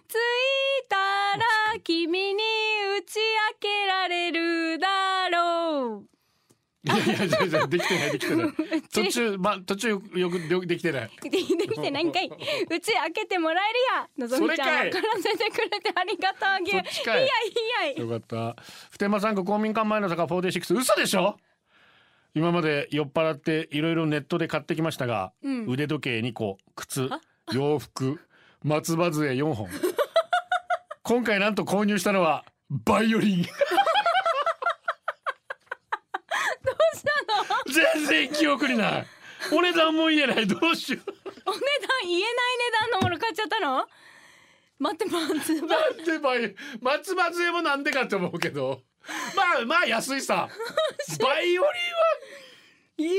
[0.08, 2.44] 着いたら君に
[3.00, 6.06] 打ち明けられるだろう。
[6.86, 8.52] いやいやいやいやできてないできてない。
[8.94, 11.10] 途中ま途中よくよくできてない。
[11.22, 12.28] できて何回
[12.70, 14.08] 打ち明けてもらえるや。
[14.18, 14.92] のぞみちゃんそれかい。
[14.92, 17.24] 分からせてくれてありがとうあげそっちかい。
[17.24, 17.34] いや
[17.92, 18.56] いやよかった。
[18.92, 21.38] 普天間産区公民館前の坂46嘘でしょ？
[22.34, 25.66] 今まで酔っ払っていろいろネットで買ってきましたが、うん。
[25.68, 27.10] 腕時計2個靴
[27.52, 28.20] 洋服
[28.66, 29.70] 松葉杖4本。
[31.04, 33.44] 今回なんと購入したのはバイオリン。
[33.44, 33.54] どう
[36.98, 37.94] したの？
[37.94, 39.08] 全然記憶にない。
[39.52, 40.48] お値段も言えない。
[40.48, 41.12] どうしよう。
[41.46, 41.62] お値段
[42.06, 43.88] 言えない値段のもの買っちゃったの？
[44.80, 48.82] 待って待ってなんでバイ松葉杖もなんでかって思うけど。
[49.36, 50.50] まあまあ安いさ。
[51.22, 51.70] バイオリンは
[52.98, 53.10] ええ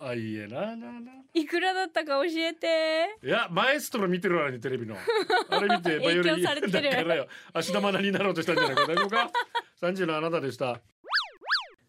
[0.00, 3.18] あいいえななないくらだったか教えて。
[3.22, 4.96] いやマエストロ見てるわねテレビの。
[5.50, 6.90] あれ見てバイオリン影響されてる。
[6.90, 8.86] だからよ芦田愛菜になろうとしたんじゃないか。
[8.86, 9.30] 大丈夫か。
[9.74, 10.80] 三時のあなたでした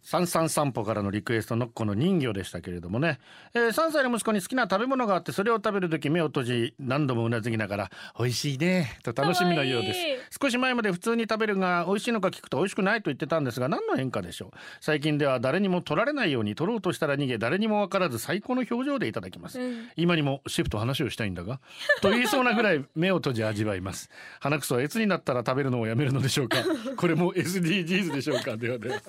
[0.09, 3.19] 三三散歩からのリクエストのこの人魚でしたけれどもね、
[3.53, 9.99] えー、3歳の息子に好きな食べ物があってそれを食べる時目を閉じ何度もうなずきながら美味しいねと楽しみのようです。
[10.41, 14.49] 少し前まで普通に食べるが美味しいのか聞くと美味しくないと言ってたんですが何の変化でしょう。
[14.81, 19.89] 最近では誰にも取られないように取ろうとしたら逃げ誰にも分からず最高の表情でいただきます、うん。
[19.95, 21.59] 今にもシェフと話をしたいんだが
[22.01, 24.09] と言いそうなぐらい目を閉じ味わいます。
[24.39, 26.57] 鼻くそはいつになったら食べるのをやめるのでしょうか。
[26.97, 28.57] これも SDGs でしょうか。
[28.57, 28.99] ではでは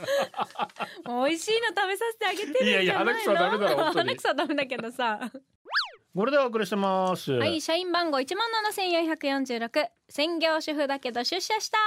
[1.07, 2.71] 美味しいの食べさせてあげてるんじゃないの？
[2.71, 4.09] いやいや鼻くそはダメだろ本当に。
[4.09, 5.21] 鼻くそはダメだけどさ。
[6.13, 7.31] これでお送りしてます。
[7.33, 9.87] はい社員番号一万七千四百四十六。
[10.09, 11.79] 専業主婦だけど出社した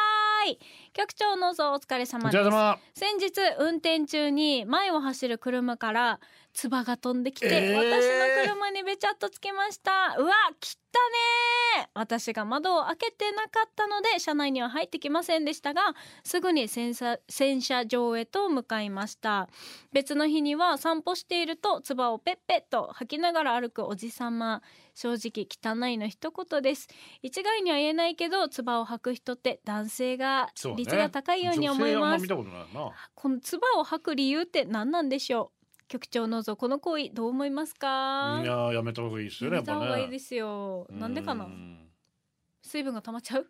[0.48, 0.58] い。
[0.94, 2.44] 局長のぞお疲れお様です。
[2.44, 2.80] 様。
[2.96, 6.20] 先日運転中に前を走る車から
[6.54, 7.76] 唾が飛んできて、えー。
[7.76, 10.16] 私の車にべちゃっとつけました。
[10.18, 11.00] うわ切っ
[11.76, 11.90] たねー。
[11.96, 15.82] 私が窓を開けてなかったので車内には入ってきませんでしたが
[16.24, 19.50] すぐに洗車洗車場へと向かいました。
[19.92, 24.62] 別の日には散歩していると唾をペッペッと吐きながら歩くおじさま。
[24.96, 26.88] 正直汚いの一言です。
[27.24, 32.92] 一概には言えないけど唾を吐く人って男性が率が高いように思いまます見たことないな。
[33.16, 35.62] この唾を吐く理由って何なんでしょう？
[35.94, 38.42] 局長のぞこの行為どう思いますか？
[38.44, 40.88] いやーやめた方がいいですよねやめた方がいいすですよ。
[40.90, 41.46] なんでかな？
[41.46, 41.88] うん。
[42.64, 43.48] 水分が溜まっちゃう？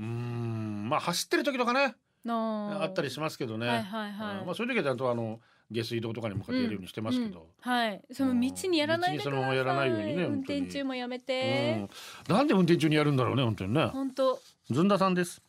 [0.00, 0.88] うーん。
[0.88, 1.94] まあ走ってる時とかね。
[2.24, 2.86] なあ。
[2.88, 4.38] ったりしますけどね、はいはいはい。
[4.38, 4.46] うん。
[4.46, 5.38] まあ、そういう時はちゃんとあの
[5.70, 7.70] 下水道とかに向かってやるようにしてますけど、うん。
[7.70, 8.02] はい。
[8.10, 9.32] その道にやらないでください。
[9.32, 11.86] 道にそのままやらないようにね運転中もやめて、
[12.28, 12.34] うん。
[12.34, 13.86] なんで運転中にやるんだろうね本当にね。
[13.86, 14.40] 本当。
[14.68, 15.40] ずんださんです。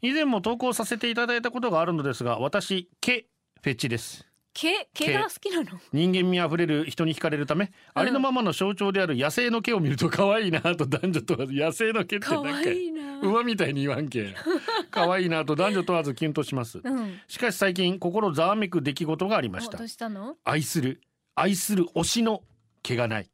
[0.00, 3.26] 以前も投稿させていただいたことがあるのですが私毛
[3.62, 5.80] フェチです毛毛が好きなの？
[5.92, 12.70] 人間味あふれる人に惹かれるため、ありのままの象徴である野生の毛を見ると可愛いなと男女問わず野生の毛って可なんか
[13.22, 14.34] 馬みたいに言わんけ
[14.90, 16.80] 可愛いなと男女問わずキュンとします。
[16.82, 17.20] うん。
[17.26, 19.78] しかし最近心ざわめく出来事がありました。
[20.44, 21.00] 愛する
[21.34, 22.42] 愛する推しの
[22.82, 23.30] 毛がない。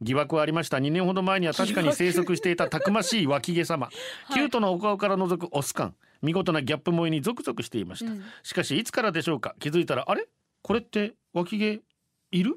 [0.00, 0.78] 疑惑はありました。
[0.78, 3.88] 2年ほど前には確かに生息していたたくましい脇毛様、
[4.32, 5.94] キュートなお顔から覗くオス感。
[6.22, 8.24] 見事なギャップ萌えにゾクゾクしていました、うん。
[8.42, 9.54] しかしいつからでしょうか？
[9.60, 10.26] 気づいたらあれ？
[10.68, 11.80] これって脇毛
[12.30, 12.56] いる？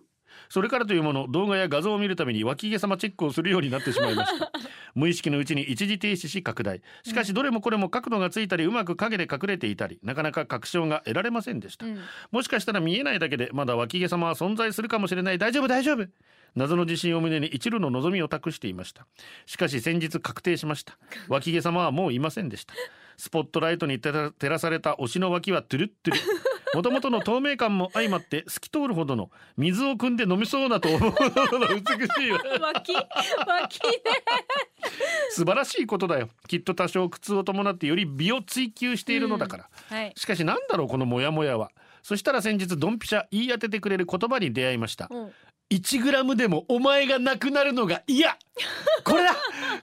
[0.49, 4.51] それからというもの動画や画像を見るために脇毛様チェックをするようになってしまいました。
[4.95, 6.81] 無意識のうちに一時停止し拡大。
[7.05, 11.99] しかしどれもこれも角度がついたりうまく影で隠れていたりなかなか確証が得られませんでした、うん。
[12.31, 15.37] もしかしたら見えないだけでまだ脇毛様は存在するかもしれない。
[15.37, 16.05] 大丈夫大丈夫。
[16.53, 19.07] 謎の自信を胸に一縷の望みを託していました。
[19.45, 20.97] しかし先日確定しました。
[21.29, 22.73] 脇毛様はもういませんでした。
[23.15, 32.39] スポットライトに照ら照らされた推しの脇はトゥルットゥルもともとの透明感も相まって透き通るほどの水を汲んで飲みそうなと思うほどの美しいわ。
[32.59, 33.05] 脇脇ね。
[35.29, 36.29] 素晴らしいことだよ。
[36.47, 40.13] きっと多少苦痛を伴ってより美を追求しているのだから、はい。
[40.15, 41.71] しかしなんだろうこのモヤモヤは。
[42.03, 45.07] そしたら先日ドンピシャ言い当ててくれる言葉に出会いました。
[45.11, 45.31] うん
[45.71, 48.37] 1グラムでもお前がなくなるのが嫌。
[49.05, 49.35] これだ。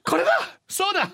[0.05, 0.31] これだ。
[0.68, 1.11] そうだ。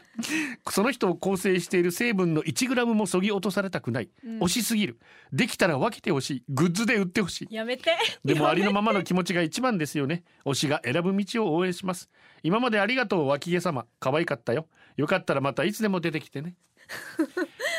[0.68, 4.38] その人を構成している成分の1グラムもそぎ落とされたくない、うん。
[4.40, 4.98] 惜しすぎる。
[5.32, 6.44] できたら分けてほしい。
[6.48, 7.54] グッズで売ってほしい。
[7.54, 7.96] やめて。
[8.24, 10.24] でもありのままの気持ちが一番ですよね。
[10.44, 12.10] 推しが選ぶ道を応援します。
[12.42, 13.86] 今までありがとう脇毛様。
[14.00, 14.66] 可愛かったよ。
[14.96, 16.56] よかったらまたいつでも出てきてね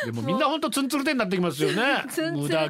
[0.06, 2.04] でもみんなほんとツンツルテになってきますよね。
[2.10, 2.70] ツンツだ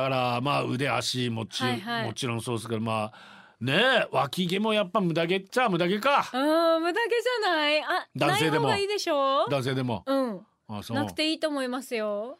[0.00, 2.06] からまあ腕足もち,、はいはい。
[2.06, 6.28] もちろんそうですけどまあねえ脇毛もやっぱ無駄毛っちゃ無駄毛か。
[6.32, 7.82] うん無駄毛じゃない。
[7.82, 8.68] あ男性でも。
[8.68, 9.46] ない方がいいでしょ？
[9.48, 10.02] 男性でも。
[10.06, 10.40] うん。
[10.68, 10.96] あそう。
[10.96, 12.38] なくていいと思いますよ。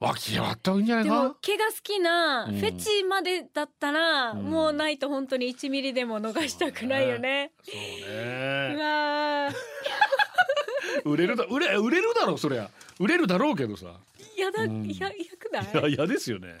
[0.00, 1.00] 脇毛はあった方がいいんじゃな？
[1.02, 2.58] いでもか毛が好きなうん。
[2.60, 4.42] フェチまでだったら、うん。
[4.42, 7.52] もうないと本当に1ミリでも逃したくないよね。
[7.62, 8.76] そううね。
[8.76, 9.54] わー。
[11.04, 12.68] 売れるだ売れ売れるだろそりゃ
[12.98, 14.00] 売れるだろうけどさ。
[14.36, 14.88] やだ、うん。
[14.88, 15.90] ややくない？
[15.90, 16.58] いや嫌ですよね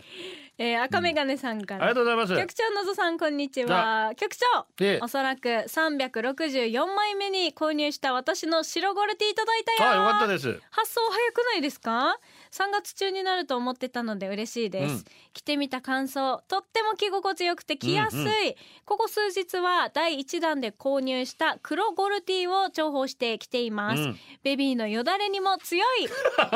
[0.60, 2.36] えー、赤眼鏡さんかありら、がとうございます。
[2.36, 4.10] 局長のぞさんこんにちは。
[4.16, 4.44] 局長
[4.80, 9.90] ええおそらく364枚目に購入した私の白ゴルティいただいたよ。
[9.90, 10.60] あよかったです。
[10.70, 12.18] 発送早くないですか
[12.50, 15.04] ？3月中になると思ってたので嬉しいです、うん。
[15.32, 24.18] 着てみた感想とっても着心地よくて着やすい、うんうここ数日は第1弾で購入した黒ゴルティを重宝して着ています、うん。
[24.42, 26.08] ベビーのよだれにも強い。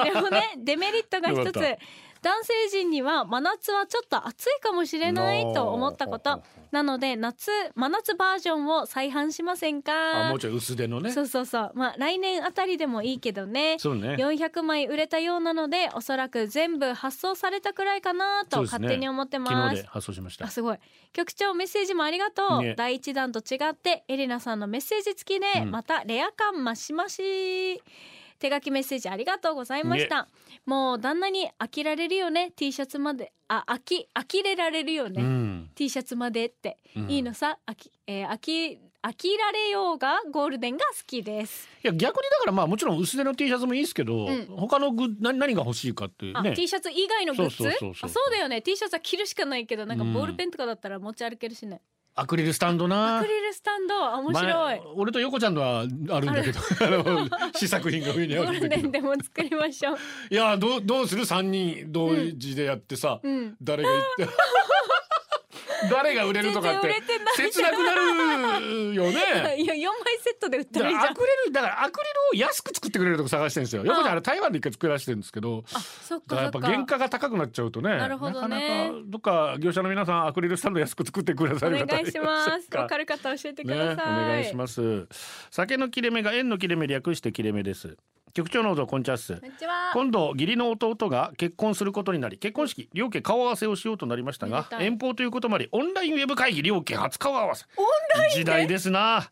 [0.05, 1.61] でもね デメリットが一つ
[2.23, 6.41] 男性陣には真夏はちょっと暑いかもしれないと思ったこと。
[6.71, 11.11] なので夏真夏バージョンを再販しませんあかもうちょい薄手のね。
[11.11, 11.73] そうそうそう。
[11.75, 13.77] まあ来年あたりでもいいけどね。
[13.79, 14.15] そうね。
[14.15, 19.77] 400枚売れたようなのでおそらく全部発送されたくらいかなと勝手に思って昨ます。
[19.77, 20.47] 日で発送しました。
[20.47, 20.79] あすごい。
[21.13, 25.71] 局長メッセージもありがとう、ね第一弾と違ってエレナさんのメッセージ付きで、うん。
[25.73, 27.83] またレア感増し増し
[28.43, 30.27] 手書きメッセージありがとうございました、
[30.67, 32.51] もう旦那に飽きられるよね。
[32.57, 33.33] T シャツまで。
[33.47, 35.71] あ飽き呆れられるよね、うん。
[35.75, 37.11] T シャツまでって、うん。
[37.11, 37.59] いいのさ？
[37.67, 44.47] 飽き、えー、飽き飽きられようがゴールデンが好きです、いや逆にだからまあもちろん薄手の T シャツもいいですけど、うん。
[44.57, 46.55] 他のグッ何何が欲しいかっていうあね。
[46.55, 47.57] T シャツ以外のグッズ？
[48.09, 48.63] そうだよね。
[48.63, 50.13] T シャツは着るしかないけどなんかうん。
[50.13, 51.83] ボールペンとかだったら持ち歩けるしね、
[52.15, 53.19] アクリルスタンドな。
[53.19, 53.95] アクリルスタンド？
[53.95, 54.53] あ面白い。
[54.53, 56.61] 前俺と横ちゃんのはあるんだけど。
[57.57, 58.89] 試作品が上にあるんだけど。
[58.89, 59.97] ンでも作りましょう。
[60.31, 61.25] いやどうどうする？
[61.25, 63.57] 三人同時でやってさ、うん。
[63.63, 64.37] 誰が言って
[65.91, 67.03] 誰が売れるとかって
[67.37, 69.57] 切なくなるよね。
[69.59, 71.13] いや4枚セットで売っただらいいじゃん。
[71.13, 72.01] アクリルだからアク
[72.33, 73.85] リルを安く作ってくれるとこ探してるんですよ。
[73.85, 75.65] 横にあれ台湾で一回作らせてるんですけど。
[75.73, 76.37] あそっだか。
[76.37, 78.49] らやっぱ原価が高くなっちゃうとねなるほどね。
[78.49, 82.69] なかなかどっか業者の皆さんアクリルスタンド安く作ってくださおる方願いします。
[82.71, 82.81] か。
[82.81, 85.07] わかる方教えてくね、おださい、願いします。
[85.51, 87.97] 酒の切れ目が円の切れ目略して切れ目です
[88.35, 89.35] 局長のぞこんちゃっす。
[89.35, 89.91] こんにちは。
[89.93, 97.67] 今度義理の弟が結婚することになり結婚式両家顔合わせをしようとなりましたが遠方ということもありオンラインウェブ会議両家初顔合わせ。
[98.35, 99.31] 時代ですな。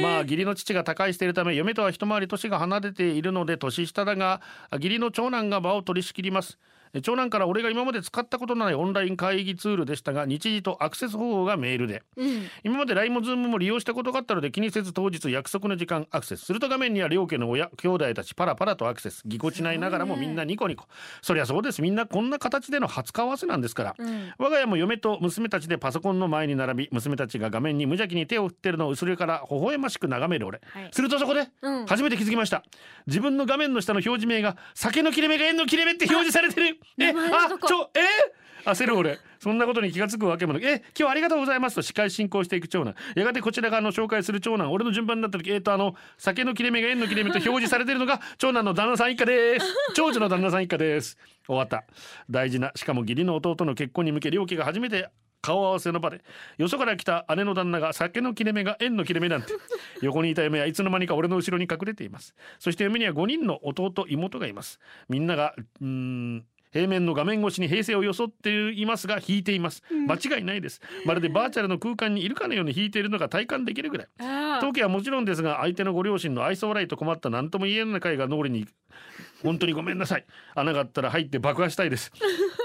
[0.00, 4.40] まあ義理の父が他界しているため嫁とは一回り年が離れているので年下だが
[4.72, 6.58] 義理の長男が場を取り仕切ります。
[6.60, 12.02] え長男から俺が今まで使ったことのないオンライン会議ツールでしたが日時とアクセス方法がメールで。
[12.16, 12.48] うん。
[12.64, 16.44] 今まで LINE も Zoom も利用したことがあったので気にせず当日約束の時間アクセス。
[16.44, 19.22] すると画面には両家の親兄弟たちパラパラとアクセス。
[19.26, 20.86] ぎこちないながらもみんなニコニコ。
[21.22, 21.82] そりゃそうです。
[21.82, 24.32] みんなこんな形での初顔合わせなんですから、うん。
[24.38, 30.88] 我が家も嫁と娘たちでパソコンの前に並び娘たちが画面に無邪気に手を振ってるのを後ろから微笑ましく眺める俺、はい。
[30.92, 31.86] するとそこでうん。
[31.86, 32.62] 初めて気づきました。
[33.06, 38.00] 自分の画面の下の表示名が酒の切れ目が円の切れ目って表示されてるえあちょえ？
[38.66, 42.94] 焦る俺そんなことに気がつくわけもなく「え今日はありがとうございます」と司会進行していく長男。
[43.14, 44.72] やがてこちら側の紹介する長男。
[44.72, 49.66] 俺の順番になった時えっ、とあの酒の切れ目が円の切れ目と表示されてるのが長男の旦那さん一家です。
[49.94, 51.16] 長女の旦那さん一家です。
[51.46, 51.84] 終わった。
[52.28, 55.10] 大事なしかも義理の弟の結婚に向け両家が初めて
[55.42, 56.22] 顔合わせの場で
[56.58, 59.52] よそから来た姉の旦那が酒の切れ目が円の切れ目なんて
[60.02, 62.34] 横にいた嫁はいつの間にか俺の後ろに隠れています。
[62.58, 64.80] そして嫁には5人の弟妹がいます。
[65.08, 66.44] みんながうーん
[66.76, 70.82] 平面の画面越しに平成を装っていますが弾いています間違いないです。
[71.06, 74.08] まるでバーチャルの空間にいるかのように弾いているのが体感できるぐらい。
[74.20, 78.66] あ当家はもちろんですが相手のご両親の愛想笑いと困った何とも言えない会が脳裏に
[79.42, 80.26] 本当にごめんなさい。
[80.54, 82.12] 穴があったら入って爆破したいです。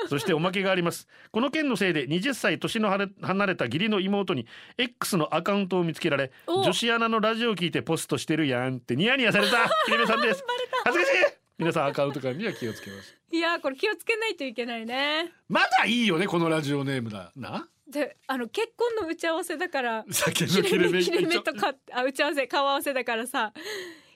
[0.09, 1.07] そしておまけがあります。
[1.31, 4.45] この件のせいで20歳年の離れた義理の妹に
[4.77, 6.63] X のアカウントを見つけられお。
[6.63, 9.69] 女子アナのラジオを聞いてポストしてるやんってニヤニヤされた。
[9.85, 10.43] きれめさんです。
[10.83, 13.15] 恥ずかしい皆さんアカウントからには気をつけます。
[13.31, 15.31] いやこれ気をつけないといけないね。
[15.47, 17.67] まだいいよねこのラジオネームだな？
[17.87, 23.53] であの結婚の打ち合わせだから酒の切れ切れ目目切れ目とかあ打ち合わせ顔合わせだからさ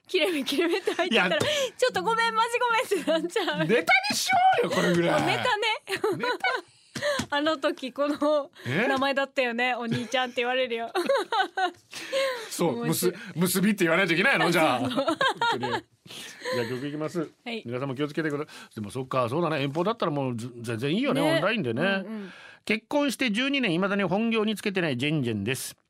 [0.08, 3.68] 切れ目切れ目って入ってたらちょっとごめんマジごめんってなっちゃう。
[3.68, 5.22] ネタにしようよこれぐらい。
[5.28, 6.28] ネタね。
[7.30, 8.88] あの時このえ？
[8.88, 10.92] 名前だったよねお兄ちゃんって言われるよ。
[12.50, 14.50] そう結結びって言わないといけないの？
[14.50, 14.90] じゃあ
[16.56, 17.64] じゃあ曲いきます、はい。
[17.66, 19.64] 皆さんも気をつけてくださいでもそっかそうだね。
[19.64, 21.22] 遠方だったらもうず全然いいよね。
[21.22, 21.36] ね。
[21.36, 21.92] オンラインでね、うんう
[22.26, 22.32] ん。
[22.66, 25.76] 結婚して12年いまだに本業につけてないジェンジェンです。
[25.78, 25.85] え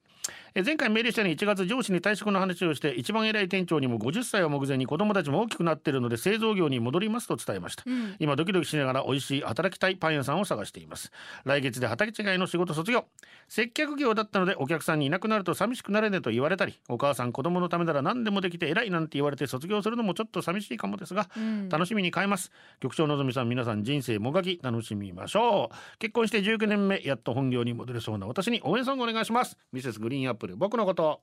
[0.64, 8.16] 前回メールしたように1月上司に退職の話をして一番偉い店長にも50歳を目前に子供たちも大きくなっているので製造業に戻りますと伝えました、ん。
[8.20, 11.12] 今ドキドキしながら美味しい働きたいパン屋さんを探しています。
[11.44, 13.04] 来月で畑違いの仕事卒業。
[13.50, 21.68] 接客業だったのでお客さんにいなくなると寂しくなれねと言われたりお母さん子供のためなら何でもできて偉いなんて言われて卒業するのもちょっと寂しいかもですが、ん。
[21.68, 22.50] 楽しみに変えます。
[22.80, 25.98] 局長のぞみさん皆さん人生もがき楽しみましょう。
[26.00, 29.58] 結婚して19年目やっと本業に戻れそうな私に応援ソングお願いします。
[29.74, 31.22] ミセスグリーンアップル僕のこと。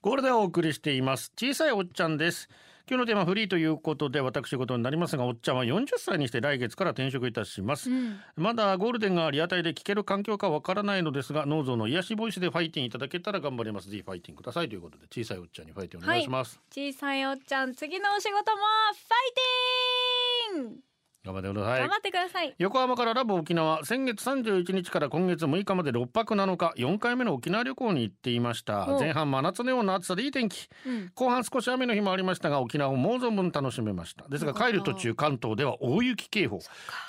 [0.00, 1.32] ゴールデンをお送りしています。
[1.36, 2.48] 小さいおっちゃんです。
[2.90, 8.18] 今日のテーマフリーということで私事になりますがおっちゃんは40歳にして来月から転職いたします、うん。
[8.34, 13.88] まだゴールデンがリアタイで聞ける環境かわからないのですが脳臓の癒しボイスでファイティンいただけたら頑張ります。
[13.88, 14.68] ぜひファイティンください。
[14.68, 19.04] ということで小さいおっちゃんにファイティンお願いします、小さいおっちゃん次のお仕事もファ
[20.56, 20.74] イティン!
[20.74, 20.91] グ
[21.24, 21.80] 頑張ってください。
[21.80, 22.54] 頑張ってください。
[22.58, 23.84] 横浜からラブ沖縄。
[23.84, 26.72] 先月31日から今月6日まで6泊7日。
[26.76, 28.88] 4回目の沖縄旅行に行っていました。
[28.88, 30.68] お前半真夏のような暑さでいい天気。
[30.84, 31.12] うん。
[31.14, 34.28] 後半少し雨の日もありましたが沖縄をもう存分楽しめました。
[34.28, 36.58] ですが帰る途中関東では大雪警報。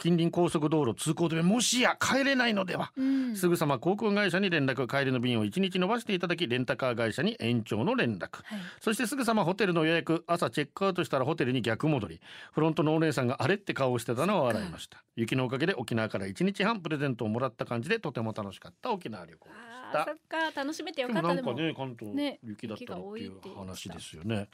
[0.02, 3.36] 近隣高速道路通行止めもしや帰れないのでは、うん。
[3.36, 4.84] すぐさま航空会社に連絡。
[4.86, 8.60] 帰りの便を1日延ばしていただきレンタカー会社に延長の連絡、はい。
[8.80, 10.24] そしてすぐさまホテルの予約。
[10.28, 12.22] 朝チェックアウトしたらホテルに逆戻り。
[12.52, 15.04] フロントのお姉さんがあれって顔をしてたのは笑いました。
[15.16, 19.60] 雪のおかげで沖縄から1日半プレゼントをもらった感じでとても楽しかった沖縄旅行でし
[19.94, 20.06] た。
[20.06, 20.52] そっか。
[20.62, 21.36] 楽しめてよでかった。
[21.36, 22.40] でももなんかね関東ね。
[22.44, 24.50] 雪だったのっていう話ですよね。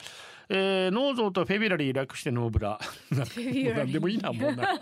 [0.50, 2.80] えー、ノーゾーと February 略してノーブラ。
[3.12, 4.80] 何でもいいなもうな。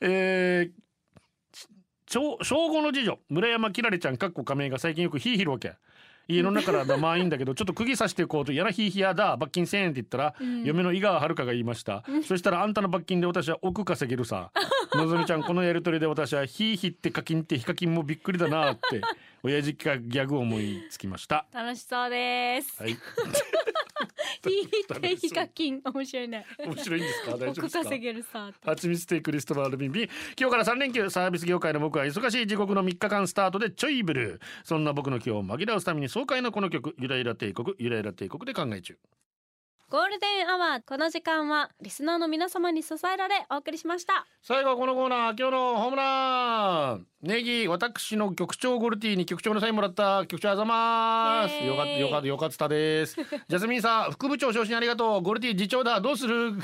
[0.00, 0.86] えー
[2.08, 5.74] 小小五の次女村山きられちゃんかっこ仮名が最近よくヒーヒーるわけ
[6.28, 10.64] 家の中からまあいいんだけど ちょっと釘刺していこうと「やらヒーヒーやだ罰金1,000円」って言ったら、ん。
[10.64, 14.50] 嫁の井川遥が言いました、そしたらあんたの罰金で私は億稼げるさ。
[14.94, 19.02] のぞみちゃんこのやりとりで私はヒーヒーって課金ってヒカキンもびっくりだなって
[19.42, 21.44] 親父がギャグを思いつきました。
[21.52, 22.82] 楽しそうです。
[22.82, 22.96] はい
[24.42, 26.46] 聞いてヒカキン面白いね。
[26.58, 27.30] 面白いんですか？
[27.32, 27.84] 大丈夫億ですか？
[27.84, 30.08] 稼げるさはちみつテイクリストバールビンビン
[30.38, 34.40] 今日から3連休サービス業界の僕は忙しい地獄の3日間スタートでちょいブルー。
[34.64, 38.98] そんな僕の今日を紛らわすために爽快なこの曲ゆらゆら帝国ゆらゆら帝国で考え中
[39.88, 44.26] ゴールデンアワーこの時間はリスナーの皆様に支えられお送りしました。
[44.42, 47.06] 最後はこのコーナー今日のホームラン。
[47.22, 50.26] ネギ私の局長ゴルティに局長のサインもらった。
[50.26, 51.64] 局長あざます。
[51.64, 53.14] よかったよかったよかったです。
[53.48, 55.22] ジャスミンさん副部長昇進ありがとう。
[55.22, 56.00] ゴルティ次長だ。
[56.00, 56.54] どうする？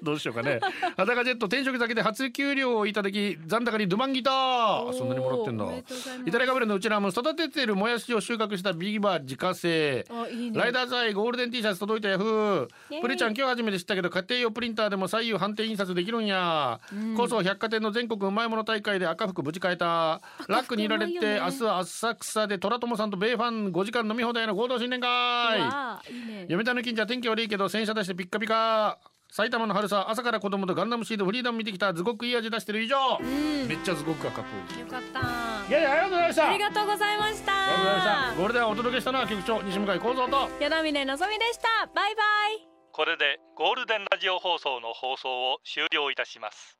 [0.02, 0.60] どうしようかね。
[0.96, 4.92] 裸ジェット転職先で初給料をいただき残高にドゥマンギター。
[4.92, 5.64] そんなにもらってんだ。
[5.64, 6.28] おーおめでとうございます。
[6.28, 10.04] イタリアカブレのうちらも育ててるもやしを収穫したビギバー自家製。
[10.10, 10.58] あいいね。
[10.58, 12.68] ライダーザイゴールデン T シャツ届いたヤフー。
[13.00, 16.80] プリちゃん今日初めて知ったけど家庭用プリンターでも左右反転印刷できるんや、
[17.16, 20.20] こそ百貨店の全国うまいもの大会で赤服無事変えた。
[20.48, 21.40] ラックにいられて、ね。
[21.40, 25.58] 明日は浅草で虎友さんと米ファン5時間飲み放題の合同新年会。
[25.58, 26.42] いいね。
[26.48, 28.98] 読谷の近所は天気悪いけど洗車出してピッカピカ
[29.32, 33.68] 埼玉の春さ朝から子供とガンダムシードフリーダム見てきたズゴックいい味出してる以上、ん。
[33.68, 34.80] めっちゃズゴックがかっこいい。
[34.80, 35.68] よかった。
[35.68, 36.48] いやいやありがとうございました。
[36.48, 37.52] ありがとうございました。
[37.52, 38.34] ありがとうございました。
[38.36, 40.48] ゴールデンをお届けしたのは局長西向幸三と。
[40.60, 41.86] 与那嶺のぞみでした。
[41.94, 42.70] バイバイ。
[42.92, 46.79] これでゴールデンラジオ放送の放送を終了いたします